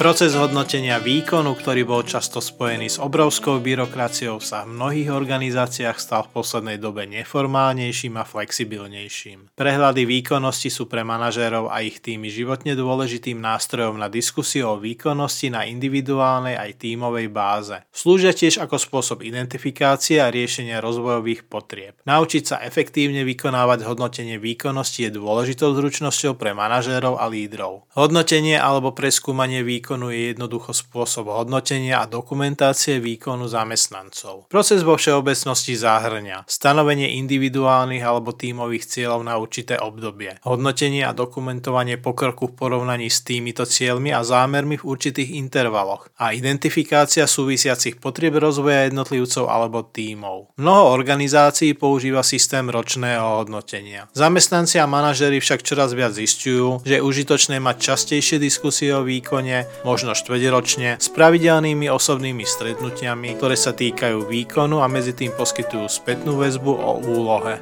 [0.00, 6.24] Proces hodnotenia výkonu, ktorý bol často spojený s obrovskou byrokraciou, sa v mnohých organizáciách stal
[6.24, 9.52] v poslednej dobe neformálnejším a flexibilnejším.
[9.60, 15.52] Prehľady výkonnosti sú pre manažérov a ich týmy životne dôležitým nástrojom na diskusiu o výkonnosti
[15.52, 17.76] na individuálnej aj tímovej báze.
[17.92, 22.00] Slúžia tiež ako spôsob identifikácie a riešenia rozvojových potrieb.
[22.08, 27.84] Naučiť sa efektívne vykonávať hodnotenie výkonnosti je dôležitou zručnosťou pre manažérov a lídrov.
[27.92, 34.46] Hodnotenie alebo preskúmanie výkonu výkonu je jednoducho spôsob hodnotenia a dokumentácie výkonu zamestnancov.
[34.46, 41.98] Proces vo všeobecnosti záhrňa stanovenie individuálnych alebo tímových cieľov na určité obdobie, hodnotenie a dokumentovanie
[41.98, 48.38] pokroku v porovnaní s týmito cieľmi a zámermi v určitých intervaloch a identifikácia súvisiacich potrieb
[48.38, 50.54] rozvoja jednotlivcov alebo tímov.
[50.54, 54.06] Mnoho organizácií používa systém ročného hodnotenia.
[54.14, 59.79] Zamestnanci a manažery však čoraz viac zistujú, že je užitočné mať častejšie diskusie o výkone,
[59.82, 66.36] možno štvrťročne, s pravidelnými osobnými stretnutiami, ktoré sa týkajú výkonu a medzi tým poskytujú spätnú
[66.36, 67.58] väzbu o úlohe.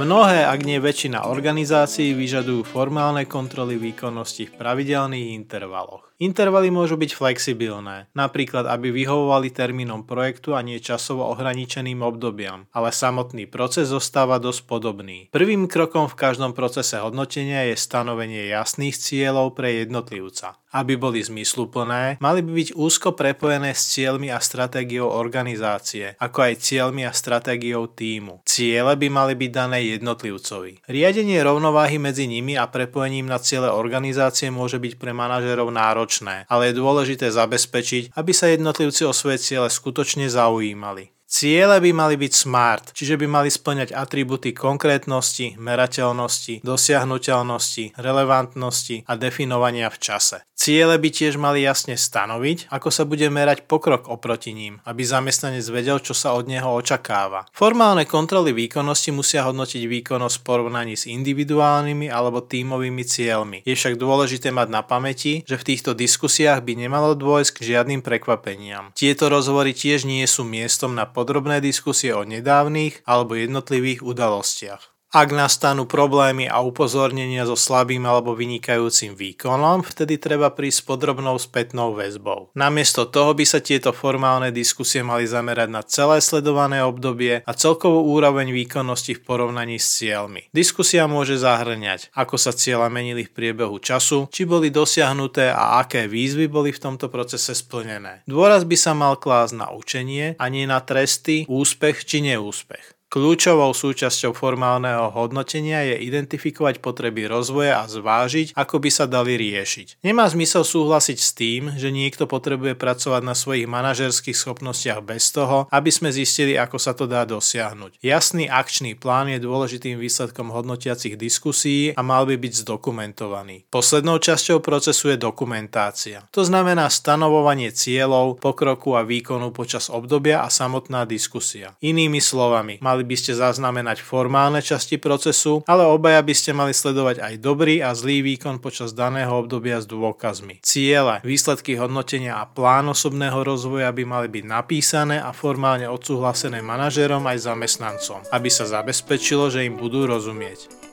[0.00, 6.09] Mnohé, ak nie väčšina organizácií vyžadujú formálne kontroly výkonnosti v pravidelných intervaloch.
[6.20, 12.92] Intervaly môžu byť flexibilné, napríklad aby vyhovovali termínom projektu a nie časovo ohraničeným obdobiam, ale
[12.92, 15.32] samotný proces zostáva dosť podobný.
[15.32, 20.60] Prvým krokom v každom procese hodnotenia je stanovenie jasných cieľov pre jednotlivca.
[20.70, 26.62] Aby boli zmysluplné, mali by byť úzko prepojené s cieľmi a stratégiou organizácie, ako aj
[26.62, 28.46] cieľmi a stratégiou týmu.
[28.46, 30.86] Ciele by mali byť dané jednotlivcovi.
[30.86, 36.50] Riadenie rovnováhy medzi nimi a prepojením na ciele organizácie môže byť pre manažerov náročné náročné,
[36.50, 41.14] ale je dôležité zabezpečiť, aby sa jednotlivci o svoje ciele skutočne zaujímali.
[41.30, 49.14] Ciele by mali byť smart, čiže by mali splňať atributy konkrétnosti, merateľnosti, dosiahnuteľnosti, relevantnosti a
[49.14, 50.42] definovania v čase.
[50.60, 55.64] Ciele by tiež mali jasne stanoviť, ako sa bude merať pokrok oproti ním, aby zamestnanec
[55.72, 57.48] vedel, čo sa od neho očakáva.
[57.56, 63.64] Formálne kontroly výkonnosti musia hodnotiť výkonnosť v porovnaní s individuálnymi alebo tímovými cieľmi.
[63.64, 68.04] Je však dôležité mať na pamäti, že v týchto diskusiách by nemalo dôjsť k žiadnym
[68.04, 68.92] prekvapeniam.
[68.92, 74.99] Tieto rozhovory tiež nie sú miestom na podrobné diskusie o nedávnych alebo jednotlivých udalostiach.
[75.10, 81.98] Ak nastanú problémy a upozornenia so slabým alebo vynikajúcim výkonom, vtedy treba prísť podrobnou spätnou
[81.98, 82.54] väzbou.
[82.54, 88.06] Namiesto toho by sa tieto formálne diskusie mali zamerať na celé sledované obdobie a celkovú
[88.06, 90.46] úroveň výkonnosti v porovnaní s cieľmi.
[90.54, 96.06] Diskusia môže zahrňať, ako sa cieľa menili v priebehu času, či boli dosiahnuté a aké
[96.06, 98.22] výzvy boli v tomto procese splnené.
[98.30, 102.99] Dôraz by sa mal klásť na učenie a nie na tresty, úspech či neúspech.
[103.10, 109.98] Kľúčovou súčasťou formálneho hodnotenia je identifikovať potreby rozvoja a zvážiť, ako by sa dali riešiť.
[110.06, 115.66] Nemá zmysel súhlasiť s tým, že niekto potrebuje pracovať na svojich manažerských schopnostiach bez toho,
[115.74, 117.98] aby sme zistili, ako sa to dá dosiahnuť.
[117.98, 123.66] Jasný akčný plán je dôležitým výsledkom hodnotiacich diskusí a mal by byť zdokumentovaný.
[123.74, 126.30] Poslednou časťou procesu je dokumentácia.
[126.30, 131.74] To znamená stanovovanie cieľov, pokroku a výkonu počas obdobia a samotná diskusia.
[131.82, 136.76] Inými slovami, mali mali by ste zaznamenať formálne časti procesu, ale obaja by ste mali
[136.76, 140.60] sledovať aj dobrý a zlý výkon počas daného obdobia s dôkazmi.
[140.60, 147.24] Ciele, výsledky hodnotenia a plán osobného rozvoja by mali byť napísané a formálne odsúhlasené manažérom
[147.24, 150.89] aj zamestnancom, aby sa zabezpečilo, že im budú rozumieť.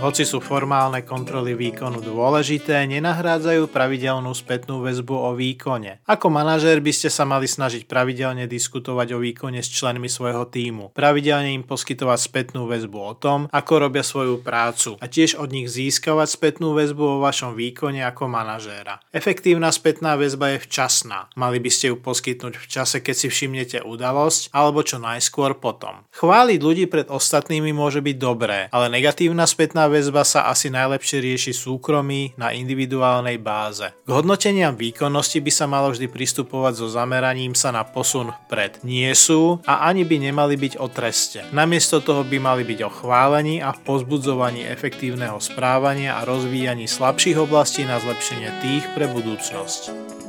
[0.00, 6.00] Hoci sú formálne kontroly výkonu dôležité, nenahrádzajú pravidelnú spätnú väzbu o výkone.
[6.08, 10.96] Ako manažér by ste sa mali snažiť pravidelne diskutovať o výkone s členmi svojho týmu,
[10.96, 15.68] pravidelne im poskytovať spätnú väzbu o tom, ako robia svoju prácu a tiež od nich
[15.68, 19.04] získavať spätnú väzbu o vašom výkone ako manažéra.
[19.12, 21.28] Efektívna spätná väzba je včasná.
[21.36, 26.08] Mali by ste ju poskytnúť v čase, keď si všimnete udalosť alebo čo najskôr potom.
[26.16, 31.52] Chváliť ľudí pred ostatnými môže byť dobré, ale negatívna spätná väzba sa asi najlepšie rieši
[31.52, 33.90] súkromí na individuálnej báze.
[34.06, 38.80] K hodnoteniam výkonnosti by sa malo vždy pristupovať so zameraním sa na posun vpred.
[38.86, 41.42] Nie sú a ani by nemali byť o treste.
[41.50, 47.82] Namiesto toho by mali byť o chválení a pozbudzovaní efektívneho správania a rozvíjaní slabších oblastí
[47.82, 50.19] na zlepšenie tých pre budúcnosť.